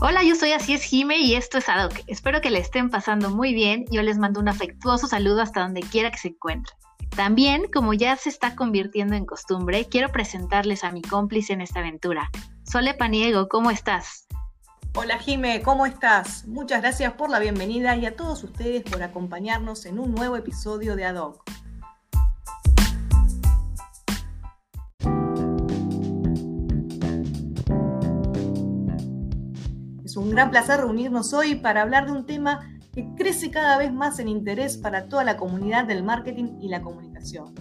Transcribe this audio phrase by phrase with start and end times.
[0.00, 1.92] Hola, yo soy Así es Jime y esto es Adoc.
[2.06, 3.84] Espero que le estén pasando muy bien.
[3.90, 6.78] Yo les mando un afectuoso saludo hasta donde quiera que se encuentren.
[7.16, 11.80] También, como ya se está convirtiendo en costumbre, quiero presentarles a mi cómplice en esta
[11.80, 12.30] aventura.
[12.62, 14.28] Sole Paniego, ¿cómo estás?
[14.94, 16.46] Hola Jime, ¿cómo estás?
[16.46, 20.94] Muchas gracias por la bienvenida y a todos ustedes por acompañarnos en un nuevo episodio
[20.94, 21.42] de Adoc.
[30.18, 34.18] Un gran placer reunirnos hoy para hablar de un tema que crece cada vez más
[34.18, 37.54] en interés para toda la comunidad del marketing y la comunicación.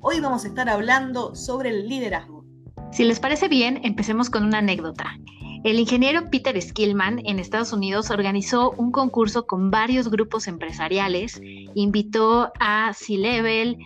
[0.00, 2.44] Hoy vamos a estar hablando sobre el liderazgo.
[2.92, 5.18] Si les parece bien, empecemos con una anécdota.
[5.64, 11.40] El ingeniero Peter Skillman en Estados Unidos organizó un concurso con varios grupos empresariales,
[11.74, 13.76] invitó a C-Level,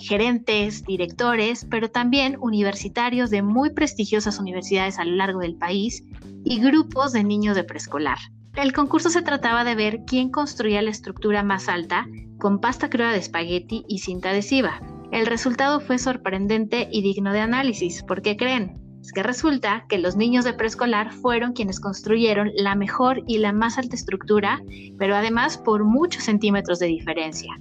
[0.00, 6.04] gerentes, directores, pero también universitarios de muy prestigiosas universidades a lo largo del país
[6.44, 8.18] y grupos de niños de preescolar.
[8.54, 12.06] El concurso se trataba de ver quién construía la estructura más alta
[12.38, 14.80] con pasta cruda de espagueti y cinta adhesiva.
[15.10, 18.02] El resultado fue sorprendente y digno de análisis.
[18.02, 18.83] ¿Por qué creen?
[19.04, 23.52] Es que resulta que los niños de preescolar fueron quienes construyeron la mejor y la
[23.52, 24.62] más alta estructura,
[24.98, 27.52] pero además por muchos centímetros de diferencia.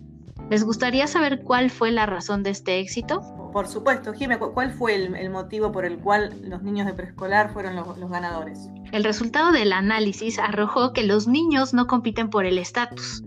[0.49, 3.19] ¿Les gustaría saber cuál fue la razón de este éxito?
[3.51, 7.75] Por supuesto, Jimé, ¿cuál fue el, motivo por el cual los niños de preescolar fueron
[7.75, 8.69] los, los ganadores?
[8.93, 13.21] El resultado del análisis arrojó que los niños no compiten por el estatus,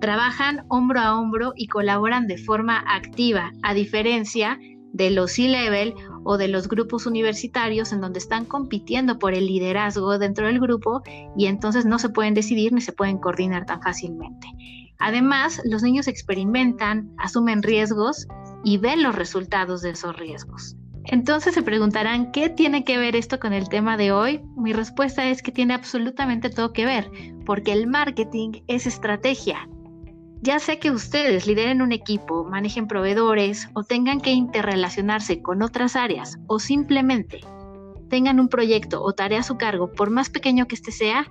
[0.00, 4.58] trabajan hombro a hombro y colaboran de forma activa, a diferencia
[4.92, 5.94] de los C-Level
[6.24, 11.02] o de los grupos universitarios en donde están compitiendo por el liderazgo dentro del grupo
[11.36, 14.48] y entonces no se pueden decidir ni se pueden coordinar tan fácilmente.
[14.98, 18.26] Además, los niños experimentan, asumen riesgos
[18.64, 20.76] y ven los resultados de esos riesgos.
[21.04, 24.42] Entonces se preguntarán, ¿qué tiene que ver esto con el tema de hoy?
[24.56, 27.10] Mi respuesta es que tiene absolutamente todo que ver,
[27.46, 29.68] porque el marketing es estrategia
[30.40, 35.96] ya sea que ustedes lideren un equipo, manejen proveedores o tengan que interrelacionarse con otras
[35.96, 37.40] áreas o simplemente
[38.08, 41.30] tengan un proyecto o tarea a su cargo, por más pequeño que este sea,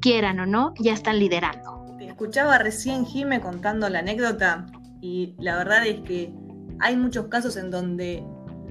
[0.00, 1.86] quieran o no, ya están liderando.
[2.00, 4.66] Escuchaba recién Jime contando la anécdota
[5.00, 6.32] y la verdad es que
[6.80, 8.24] hay muchos casos en donde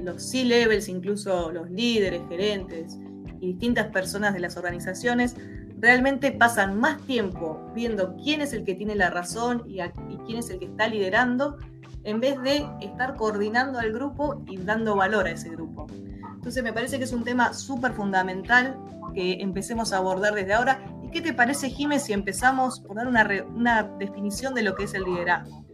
[0.03, 2.99] los C-levels, incluso los líderes, gerentes
[3.39, 5.35] y distintas personas de las organizaciones
[5.79, 9.77] realmente pasan más tiempo viendo quién es el que tiene la razón y,
[10.25, 11.57] quién es el que está liderando,
[12.03, 15.87] en vez de estar coordinando al grupo y dando valor a ese grupo.
[16.35, 18.77] Entonces me parece que es un tema súper fundamental
[19.13, 20.79] que empecemos a abordar desde ahora.
[21.03, 24.85] ¿Y qué te parece, Jiménez, si empezamos por dar una, una definición de lo que
[24.85, 25.65] es el liderazgo?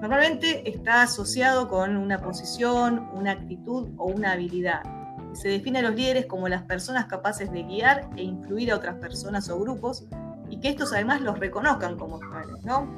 [0.00, 4.82] Normalmente está asociado con una posición, una actitud o una habilidad
[5.34, 8.96] se define a los líderes como las personas capaces de guiar e influir a otras
[8.96, 10.06] personas o grupos
[10.48, 12.88] y que estos además los reconozcan como tales, ¿no?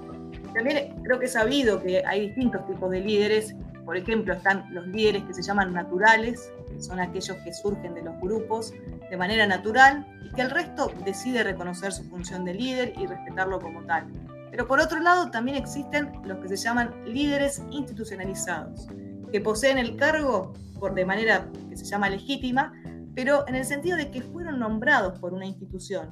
[0.55, 3.55] También creo que he sabido que hay distintos tipos de líderes,
[3.85, 8.03] por ejemplo, están los líderes que se llaman naturales, que son aquellos que surgen de
[8.03, 8.73] los grupos
[9.09, 13.61] de manera natural y que el resto decide reconocer su función de líder y respetarlo
[13.61, 14.07] como tal.
[14.51, 18.89] Pero por otro lado, también existen los que se llaman líderes institucionalizados,
[19.31, 22.73] que poseen el cargo por, de manera que se llama legítima,
[23.15, 26.09] pero en el sentido de que fueron nombrados por una institución.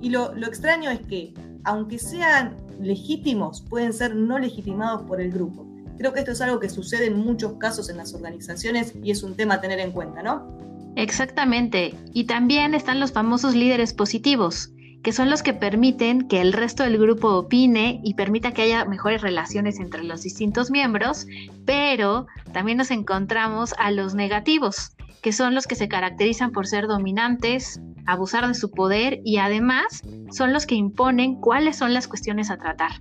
[0.00, 1.34] Y lo, lo extraño es que,
[1.64, 5.66] aunque sean legítimos, pueden ser no legitimados por el grupo.
[5.98, 9.22] Creo que esto es algo que sucede en muchos casos en las organizaciones y es
[9.22, 10.58] un tema a tener en cuenta, ¿no?
[10.96, 11.94] Exactamente.
[12.14, 14.72] Y también están los famosos líderes positivos,
[15.02, 18.84] que son los que permiten que el resto del grupo opine y permita que haya
[18.84, 21.26] mejores relaciones entre los distintos miembros,
[21.64, 26.86] pero también nos encontramos a los negativos, que son los que se caracterizan por ser
[26.86, 32.50] dominantes, abusar de su poder y además son los que imponen cuáles son las cuestiones
[32.50, 32.92] a tratar.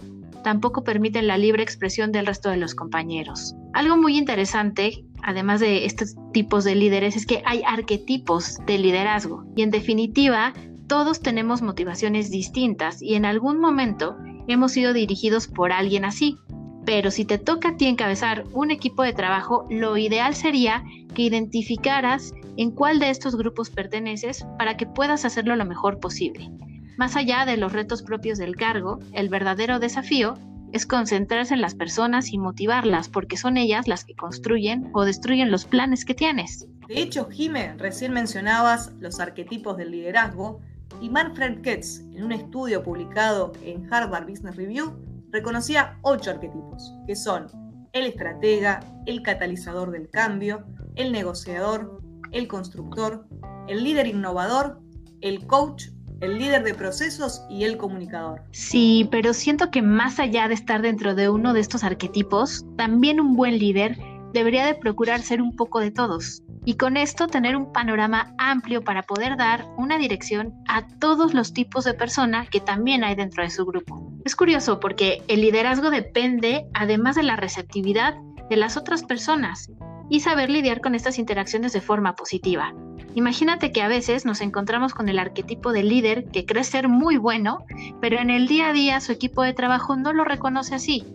[0.44, 3.56] Tampoco permiten la libre expresión del resto de los compañeros.
[3.74, 9.44] Algo muy interesante, además de estos tipos de líderes, es que hay arquetipos de liderazgo
[9.58, 10.54] y en definitiva
[10.90, 16.40] todos tenemos motivaciones distintas y en algún momento hemos sido dirigidos por alguien así.
[16.84, 20.84] Pero si te toca a ti encabezar un equipo de trabajo, lo ideal sería
[21.14, 26.50] que identificaras en cuál de estos grupos perteneces para que puedas hacerlo lo mejor posible.
[26.98, 30.34] Más allá de los retos propios del cargo, el verdadero desafío
[30.74, 35.52] es concentrarse en las personas y motivarlas, porque son ellas las que construyen o destruyen
[35.52, 36.68] los planes que tienes.
[36.88, 40.62] De hecho, Jime, recién mencionabas los arquetipos del liderazgo
[41.02, 44.94] y Manfred Ketz, en un estudio publicado en Harvard Business Review,
[45.32, 47.48] reconocía ocho arquetipos, que son
[47.94, 50.66] el estratega, el catalizador del cambio,
[50.96, 52.02] el negociador,
[52.32, 53.28] el constructor,
[53.68, 54.82] el líder innovador,
[55.22, 55.90] el coach
[56.22, 58.42] el líder de procesos y el comunicador.
[58.52, 63.20] Sí, pero siento que más allá de estar dentro de uno de estos arquetipos, también
[63.20, 63.98] un buen líder
[64.34, 68.84] debería de procurar ser un poco de todos y con esto tener un panorama amplio
[68.84, 73.44] para poder dar una dirección a todos los tipos de persona que también hay dentro
[73.44, 74.12] de su grupo.
[74.26, 78.16] Es curioso porque el liderazgo depende además de la receptividad
[78.50, 79.72] de las otras personas
[80.10, 82.74] y saber lidiar con estas interacciones de forma positiva.
[83.16, 87.18] Imagínate que a veces nos encontramos con el arquetipo de líder que cree ser muy
[87.18, 87.66] bueno,
[88.02, 91.06] pero en el día a día su equipo de trabajo no lo reconoce así,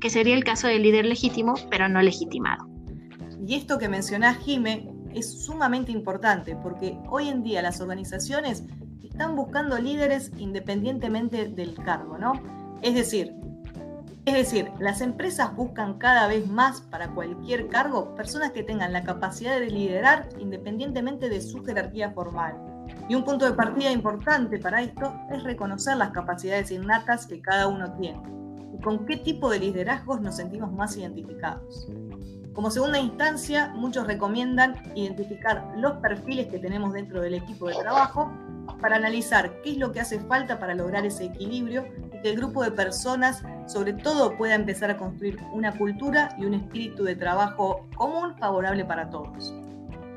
[0.00, 2.73] que sería el caso del líder legítimo, pero no legitimado.
[3.46, 8.64] Y esto que mencionás, Jime, es sumamente importante porque hoy en día las organizaciones
[9.02, 12.32] están buscando líderes independientemente del cargo, ¿no?
[12.80, 13.34] Es decir,
[14.24, 19.04] es decir, las empresas buscan cada vez más para cualquier cargo personas que tengan la
[19.04, 22.56] capacidad de liderar independientemente de su jerarquía formal.
[23.08, 27.68] Y un punto de partida importante para esto es reconocer las capacidades innatas que cada
[27.68, 28.22] uno tiene
[28.72, 31.86] y con qué tipo de liderazgos nos sentimos más identificados.
[32.54, 38.32] Como segunda instancia, muchos recomiendan identificar los perfiles que tenemos dentro del equipo de trabajo
[38.80, 42.36] para analizar qué es lo que hace falta para lograr ese equilibrio y que el
[42.36, 47.16] grupo de personas sobre todo pueda empezar a construir una cultura y un espíritu de
[47.16, 49.52] trabajo común favorable para todos.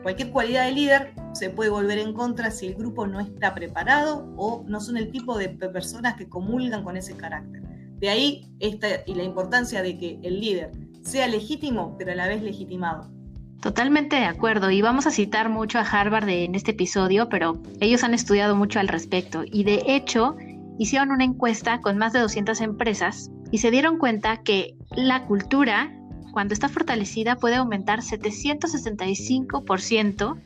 [0.04, 4.32] Cualquier cualidad de líder se puede volver en contra si el grupo no está preparado
[4.38, 7.64] o no son el tipo de personas que comulgan con ese carácter.
[7.98, 10.72] De ahí esta, y la importancia de que el líder
[11.08, 13.10] sea legítimo, pero a la vez legitimado.
[13.62, 18.04] Totalmente de acuerdo y vamos a citar mucho a Harvard en este episodio, pero ellos
[18.04, 20.36] han estudiado mucho al respecto y de hecho
[20.78, 25.92] hicieron una encuesta con más de 200 empresas y se dieron cuenta que la cultura,
[26.34, 30.40] cuando está fortalecida, puede aumentar 765%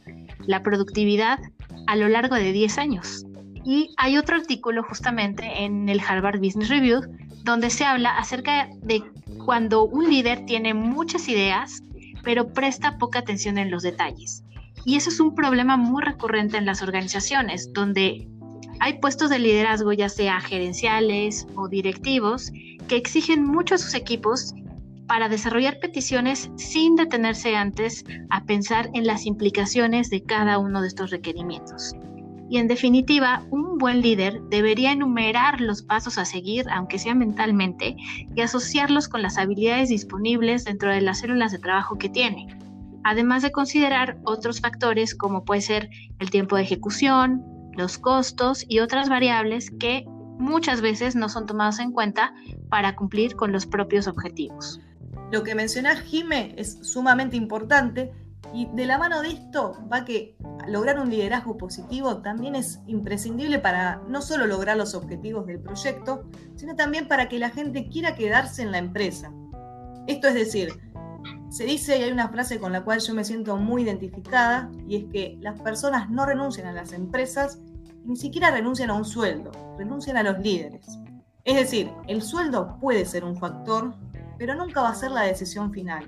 [0.47, 1.39] la productividad
[1.87, 3.25] a lo largo de 10 años.
[3.65, 7.01] Y hay otro artículo justamente en el Harvard Business Review
[7.43, 9.03] donde se habla acerca de
[9.45, 11.83] cuando un líder tiene muchas ideas,
[12.23, 14.43] pero presta poca atención en los detalles.
[14.85, 18.27] Y eso es un problema muy recurrente en las organizaciones, donde
[18.79, 22.51] hay puestos de liderazgo, ya sea gerenciales o directivos,
[22.87, 24.53] que exigen mucho a sus equipos
[25.07, 30.87] para desarrollar peticiones sin detenerse antes a pensar en las implicaciones de cada uno de
[30.87, 31.93] estos requerimientos.
[32.51, 37.95] Y en definitiva, un buen líder debería enumerar los pasos a seguir, aunque sea mentalmente,
[38.35, 42.53] y asociarlos con las habilidades disponibles dentro de las células de trabajo que tiene.
[43.05, 45.89] Además de considerar otros factores como puede ser
[46.19, 47.41] el tiempo de ejecución,
[47.77, 50.03] los costos y otras variables que
[50.37, 52.33] muchas veces no son tomados en cuenta
[52.67, 54.81] para cumplir con los propios objetivos.
[55.31, 58.11] Lo que mencionás, Jime, es sumamente importante
[58.53, 60.35] y de la mano de esto va que
[60.67, 66.23] lograr un liderazgo positivo también es imprescindible para no solo lograr los objetivos del proyecto,
[66.55, 69.31] sino también para que la gente quiera quedarse en la empresa.
[70.07, 70.73] Esto es decir,
[71.49, 74.97] se dice y hay una frase con la cual yo me siento muy identificada y
[74.97, 77.59] es que las personas no renuncian a las empresas
[78.03, 80.99] ni siquiera renuncian a un sueldo, renuncian a los líderes.
[81.43, 83.93] Es decir, el sueldo puede ser un factor,
[84.37, 86.07] pero nunca va a ser la decisión final.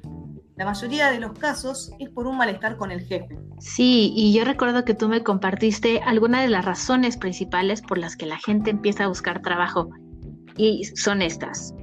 [0.56, 3.40] La mayoría de los casos es por un malestar con el jefe.
[3.60, 8.16] Sí, y yo recuerdo que tú me compartiste algunas de las razones principales por las
[8.16, 9.90] que la gente empieza a buscar trabajo.
[10.56, 11.74] Y son estas.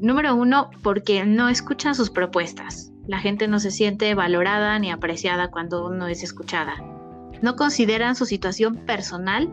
[0.00, 2.90] Número uno, porque no escuchan sus propuestas.
[3.06, 6.74] La gente no se siente valorada ni apreciada cuando no es escuchada.
[7.42, 9.50] No consideran su situación personal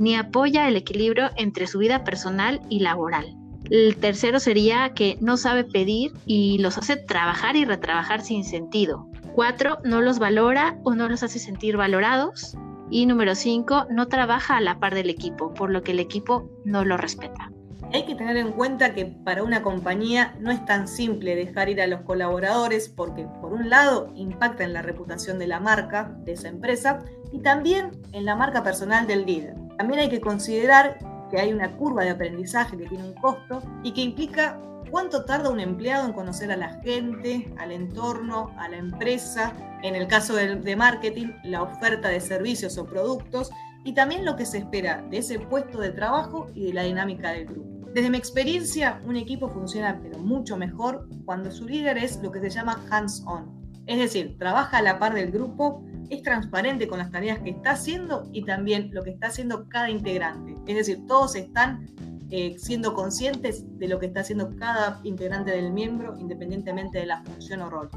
[0.00, 3.36] ni apoya el equilibrio entre su vida personal y laboral.
[3.70, 9.06] El tercero sería que no sabe pedir y los hace trabajar y retrabajar sin sentido.
[9.32, 12.56] Cuatro, no los valora o no los hace sentir valorados.
[12.90, 16.50] Y número cinco, no trabaja a la par del equipo, por lo que el equipo
[16.64, 17.52] no lo respeta.
[17.92, 21.80] Hay que tener en cuenta que para una compañía no es tan simple dejar ir
[21.80, 26.32] a los colaboradores porque, por un lado, impacta en la reputación de la marca de
[26.32, 29.54] esa empresa y también en la marca personal del líder.
[29.78, 30.98] También hay que considerar
[31.30, 34.60] que hay una curva de aprendizaje que tiene un costo y que implica
[34.90, 39.94] cuánto tarda un empleado en conocer a la gente, al entorno, a la empresa, en
[39.94, 43.50] el caso de, marketing, la oferta de servicios o productos
[43.84, 47.30] y también lo que se espera de ese puesto de trabajo y de la dinámica
[47.32, 47.88] del grupo.
[47.94, 52.40] Desde mi experiencia, un equipo funciona pero mucho mejor cuando su líder es lo que
[52.40, 57.10] se llama hands-on, es decir, trabaja a la par del grupo es transparente con las
[57.10, 60.56] tareas que está haciendo y también lo que está haciendo cada integrante.
[60.66, 61.88] Es decir, todos están
[62.30, 67.22] eh, siendo conscientes de lo que está haciendo cada integrante del miembro, independientemente de la
[67.22, 67.90] función o rol.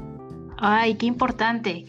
[0.58, 1.84] Ay, qué importante.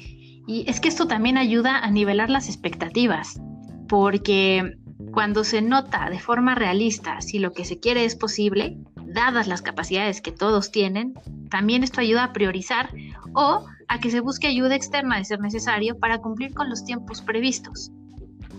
[0.48, 3.40] Y es que esto también ayuda a nivelar las expectativas,
[3.88, 4.78] porque
[5.12, 9.62] Cuando se nota de forma realista si lo que se quiere es posible, dadas las
[9.62, 11.14] capacidades que todos tienen,
[11.50, 12.90] también esto ayuda a priorizar
[13.34, 17.22] o a que se busque ayuda externa de ser necesario para cumplir con los tiempos
[17.22, 17.92] previstos.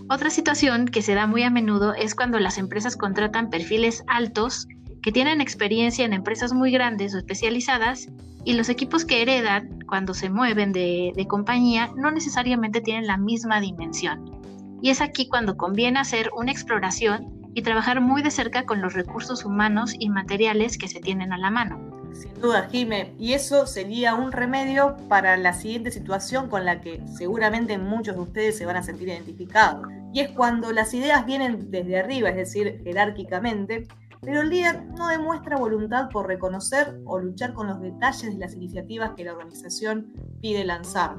[0.09, 4.67] Otra situación que se da muy a menudo es cuando las empresas contratan perfiles altos
[5.01, 8.07] que tienen experiencia en empresas muy grandes o especializadas
[8.45, 13.59] y los equipos que heredan cuando se mueven de, compañía no necesariamente tienen la misma
[13.59, 14.39] dimensión.
[14.81, 18.93] Y es aquí cuando conviene hacer una exploración y trabajar muy de cerca con los
[18.93, 21.86] recursos humanos y materiales que se tienen a la mano.
[22.13, 23.13] Sin duda, Jime.
[23.17, 28.21] Y eso sería un remedio para la siguiente situación con la que seguramente muchos de
[28.21, 29.87] ustedes se van a sentir identificados.
[30.13, 33.87] Y es cuando las ideas vienen desde arriba, es decir, jerárquicamente,
[34.21, 38.53] pero el líder no demuestra voluntad por reconocer o luchar con los detalles de las
[38.55, 41.17] iniciativas que la organización pide lanzar.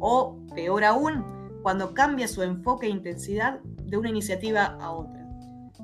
[0.00, 1.24] O, peor aún,
[1.62, 5.19] cuando cambia su enfoque e intensidad de una iniciativa a otra.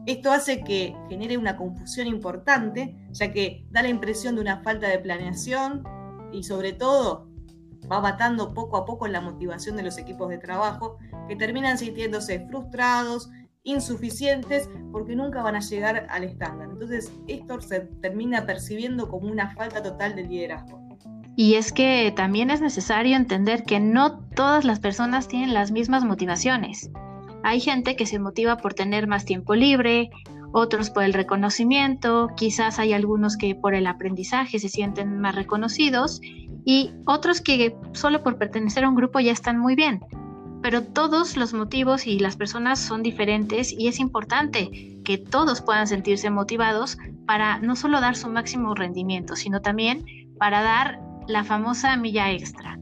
[0.07, 4.89] Esto hace que genere una confusión importante, ya que da la impresión de una falta
[4.89, 5.83] de planeación
[6.33, 7.29] y sobre todo
[7.91, 10.99] va matando poco a poco la motivación de los equipos de trabajo
[11.29, 13.31] que terminan sintiéndose frustrados
[13.65, 16.69] insuficientes porque nunca van a llegar al estándar.
[16.71, 20.81] Entonces, esto se termina percibiendo como una falta total de liderazgo.
[21.35, 26.05] Y es que también es necesario entender que no todas las personas tienen las mismas
[26.05, 26.91] motivaciones.
[27.43, 30.11] Hay gente que se motiva por tener más tiempo libre,
[30.53, 36.21] otros por el reconocimiento, quizás hay algunos que por el aprendizaje se sienten más reconocidos
[36.65, 40.01] y otros que solo por pertenecer a un grupo ya están muy bien
[40.67, 45.87] pero todos los motivos y las personas son diferentes y es importante que todos puedan
[45.87, 50.05] sentirse motivados para no solo dar su máximo rendimiento, sino también
[50.41, 52.81] para dar la famosa milla extra.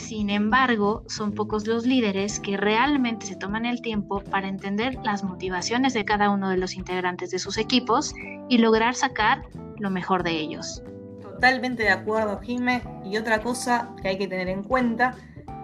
[0.00, 5.22] Sin embargo, son pocos los líderes que realmente se toman el tiempo para entender las
[5.22, 8.12] motivaciones de cada uno de los integrantes de sus equipos
[8.48, 9.42] y lograr sacar
[9.78, 10.82] lo mejor de ellos.
[11.22, 12.82] Totalmente de acuerdo, Jime.
[13.04, 15.14] Y otra cosa que hay que tener en cuenta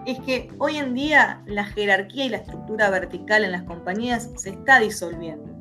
[0.05, 4.51] es que hoy en día la jerarquía y la estructura vertical en las compañías se
[4.51, 5.51] está disolviendo.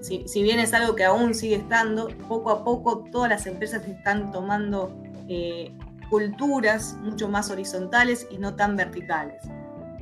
[0.00, 4.30] Si, bien es algo que aún sigue estando, poco a poco todas las empresas están
[4.32, 4.94] tomando
[5.28, 5.72] eh,
[6.14, 9.42] culturas mucho más horizontales y no tan verticales.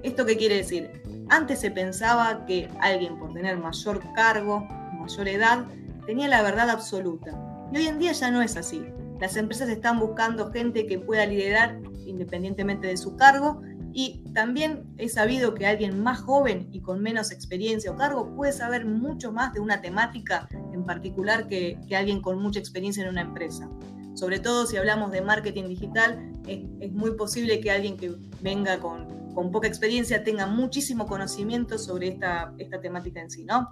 [0.02, 0.90] ¿Esto qué quiere decir?
[1.30, 4.60] Antes se pensaba que alguien por tener mayor cargo,
[5.00, 5.64] mayor edad,
[6.04, 7.30] tenía la verdad absoluta.
[7.72, 8.84] Y hoy en día ya no es así.
[9.22, 13.62] Las empresas están buscando gente que pueda liderar independientemente de su cargo
[13.94, 18.52] y también he sabido que alguien más joven y con menos experiencia o cargo puede
[18.52, 23.22] saber mucho más de una temática en particular que, alguien con mucha experiencia en una
[23.22, 23.70] empresa.
[24.14, 29.08] Sobre todo si hablamos de marketing digital, es, muy posible que alguien que venga con,
[29.50, 33.68] poca experiencia tenga muchísimo conocimiento sobre esta, esta temática en sí, ¿no?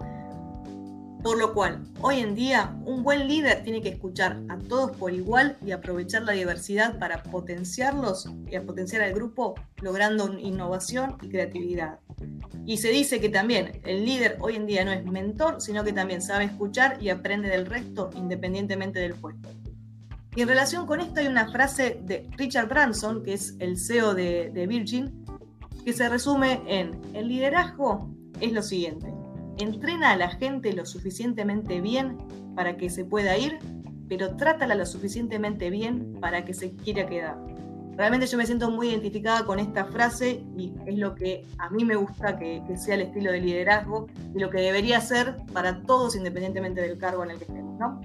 [1.23, 5.13] Por lo cual, hoy en día, un buen líder tiene que escuchar a todos por
[5.13, 11.29] igual y aprovechar la diversidad para potenciarlos y a potenciar al grupo, logrando innovación y
[11.29, 11.99] creatividad.
[12.65, 15.93] Y se dice que también el líder hoy en día no es mentor, sino que
[15.93, 19.49] también sabe escuchar y aprende del resto independientemente del puesto.
[20.35, 24.13] Y en relación con esto hay una frase de Richard Branson, que es el CEO
[24.13, 25.25] de, de Virgin,
[25.83, 28.09] que se resume en, el liderazgo
[28.39, 29.11] es lo siguiente
[29.63, 32.17] entrena a la gente lo suficientemente bien
[32.55, 33.59] para que se pueda ir,
[34.07, 37.37] pero trátala lo suficientemente bien para que se quiera quedar.
[37.95, 41.83] Realmente yo me siento muy identificada con esta frase y es lo que a mí
[41.85, 46.15] me gusta que, sea el estilo de liderazgo y lo que debería ser para todos
[46.15, 48.01] independientemente del cargo en el que estemos, ¿no?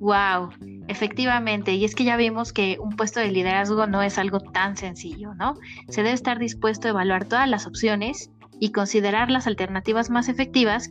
[0.00, 0.50] Wow,
[0.88, 4.76] efectivamente, y es que ya vimos que un puesto de liderazgo no es algo tan
[4.76, 5.54] sencillo, ¿no?
[5.88, 10.90] Se debe estar dispuesto a evaluar todas las opciones y considerar las alternativas más efectivas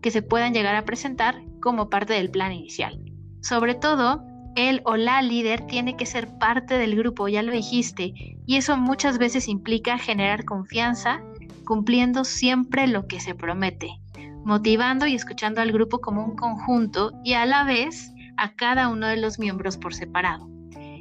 [0.00, 3.00] que se puedan llegar a presentar como parte del plan inicial.
[3.40, 4.22] Sobre todo,
[4.56, 8.12] él o la líder tiene que ser parte del grupo, ya lo dijiste,
[8.46, 11.22] y eso muchas veces implica generar confianza
[11.64, 14.00] cumpliendo siempre lo que se promete,
[14.44, 19.06] motivando y escuchando al grupo como un conjunto y a la vez a cada uno
[19.06, 20.48] de los miembros por separado.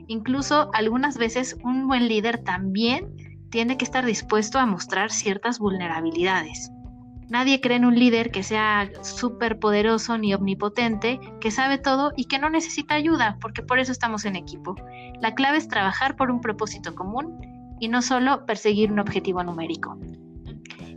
[0.07, 3.15] Incluso algunas veces un buen líder también
[3.49, 6.71] tiene que estar dispuesto a mostrar ciertas vulnerabilidades.
[7.29, 12.25] Nadie cree en un líder que sea súper poderoso ni omnipotente, que sabe todo y
[12.25, 14.75] que no necesita ayuda, porque por eso estamos en equipo.
[15.21, 17.39] La clave es trabajar por un propósito común
[17.79, 19.97] y no solo perseguir un objetivo numérico.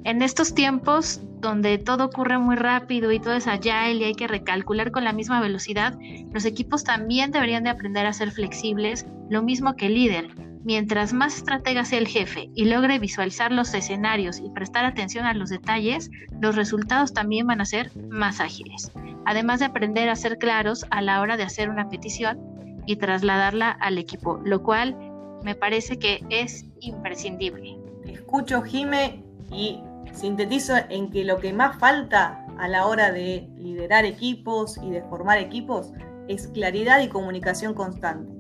[0.05, 4.29] En estos tiempos donde todo ocurre muy rápido y todo es agile y hay que
[4.29, 5.99] recalcular con la misma velocidad,
[6.33, 10.31] los equipos también deberían de aprender a ser flexibles, lo mismo que el líder,
[10.65, 15.35] Mientras más estratega sea el jefe y logre visualizar los escenarios y prestar atención a
[15.35, 18.91] los detalles, los resultados también van a ser más ágiles.
[19.27, 22.41] Además de aprender a ser claros a la hora de hacer una petición
[22.87, 24.97] y trasladarla al equipo, lo cual
[25.43, 27.77] me parece que es imprescindible.
[28.07, 29.81] Escucho, Jime, y
[30.15, 35.03] sintetizo en que lo que más falta a la hora de liderar equipos y de
[35.03, 35.93] formar equipos
[36.29, 38.33] es claridad y comunicación constante.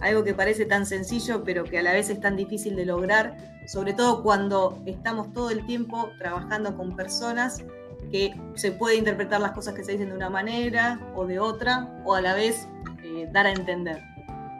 [0.00, 3.36] Algo que parece tan sencillo pero que a la vez es tan difícil de lograr,
[3.66, 7.64] sobre todo cuando estamos todo el tiempo trabajando con personas
[8.10, 12.02] que se puede interpretar las cosas que se dicen de una manera o de otra,
[12.04, 12.68] o a la vez
[13.02, 14.00] eh, dar a entender.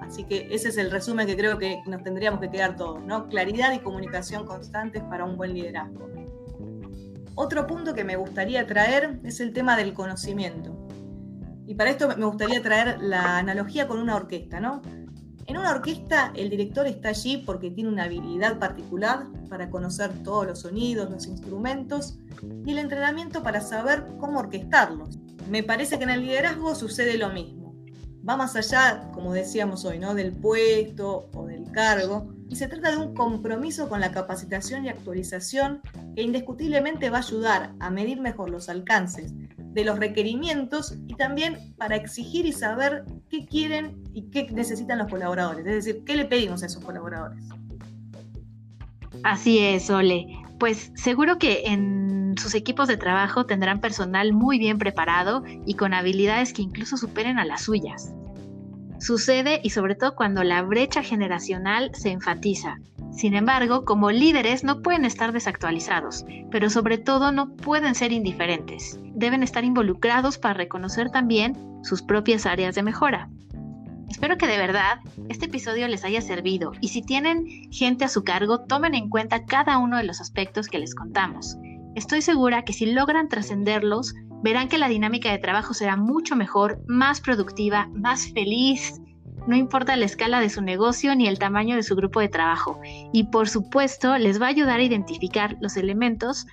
[0.02, 3.28] Así que ese es el resumen que creo que nos tendríamos que quedar todos, ¿no?
[3.28, 6.08] Claridad y comunicación constantes para un buen liderazgo.
[7.40, 10.88] Otro punto que me gustaría traer es el tema del conocimiento.
[11.68, 14.82] Y para esto me gustaría traer la analogía con una orquesta, ¿no?
[15.46, 20.48] En una orquesta el director está allí porque tiene una habilidad particular para conocer todos
[20.48, 22.18] los sonidos, los instrumentos
[22.66, 25.20] y el entrenamiento para saber cómo orquestarlos.
[25.48, 27.72] Me parece que en el liderazgo sucede lo mismo.
[28.28, 30.16] Va más allá, como decíamos hoy, ¿no?
[30.16, 34.88] del puesto o del cargo, y se trata de un compromiso con la capacitación y
[34.88, 35.80] actualización
[36.14, 41.74] que indiscutiblemente va a ayudar a medir mejor los alcances de los requerimientos y también
[41.76, 46.24] para exigir y saber qué quieren y qué necesitan los colaboradores, es decir, qué le
[46.24, 47.44] pedimos a esos colaboradores.
[49.24, 50.26] Así es, Ole.
[50.58, 55.94] Pues seguro que en sus equipos de trabajo tendrán personal muy bien preparado y con
[55.94, 58.12] habilidades que incluso superen a las suyas.
[58.98, 62.78] Sucede y sobre todo cuando la brecha generacional se enfatiza.
[63.12, 68.98] Sin embargo, como líderes no pueden estar desactualizados, pero sobre todo no pueden ser indiferentes.
[69.14, 73.28] Deben estar involucrados para reconocer también sus propias áreas de mejora.
[74.08, 78.24] Espero que de verdad este episodio les haya servido y si tienen gente a su
[78.24, 81.56] cargo, tomen en cuenta cada uno de los aspectos que les contamos.
[81.94, 86.80] Estoy segura que si logran trascenderlos, verán que la dinámica de trabajo será mucho mejor,
[86.86, 89.00] más productiva, más feliz.
[89.46, 92.80] No importa la escala de su negocio ni el tamaño de su grupo de trabajo.
[93.12, 96.46] Y por supuesto, les va a ayudar a identificar los elementos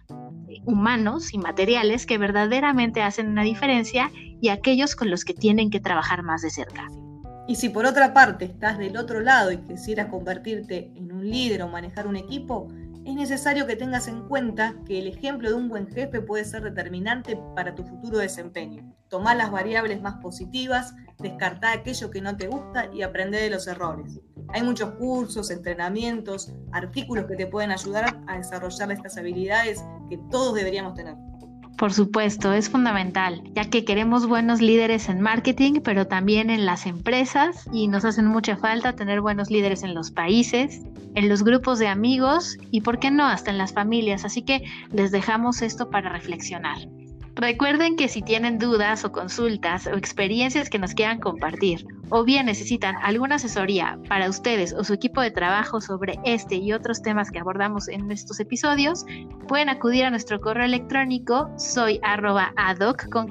[0.66, 5.80] humanos y materiales que verdaderamente hacen una diferencia y aquellos con los que tienen que
[5.80, 6.88] trabajar más de cerca.
[7.48, 11.62] Y si por otra parte estás del otro lado y quisieras convertirte en un líder
[11.62, 12.68] o manejar un equipo,
[13.06, 16.64] es necesario que tengas en cuenta que el ejemplo de un buen jefe puede ser
[16.64, 18.84] determinante para tu futuro desempeño.
[19.10, 23.68] Tomar las variables más positivas, descartar aquello que no te gusta y aprender de los
[23.68, 24.20] errores.
[24.50, 30.56] Hay muchos cursos, entrenamientos, artículos que te pueden ayudar a desarrollar estas habilidades que todos
[30.56, 31.16] deberíamos tener.
[31.78, 36.86] Por supuesto, es fundamental, ya que queremos buenos líderes en marketing, pero también en las
[36.86, 40.82] empresas y nos hacen mucha falta tener buenos líderes en los países,
[41.16, 44.24] en los grupos de amigos y, ¿por qué no?, hasta en las familias.
[44.24, 46.78] Así que les dejamos esto para reflexionar.
[47.36, 52.46] Recuerden que si tienen dudas o consultas o experiencias que nos quieran compartir o bien
[52.46, 57.32] necesitan alguna asesoría para ustedes o su equipo de trabajo sobre este y otros temas
[57.32, 59.06] que abordamos en estos episodios,
[59.50, 62.54] pueden acudir a nuestro correo electrónico soy arroba
[63.12, 63.28] con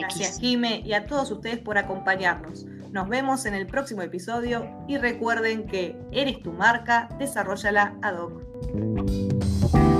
[0.00, 2.64] Gracias Jime y a todos ustedes por acompañarnos.
[2.90, 9.99] Nos vemos en el próximo episodio y recuerden que eres tu marca, desarrollala ad hoc.